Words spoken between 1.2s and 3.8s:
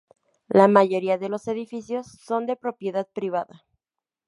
los edificios son de propiedad privada.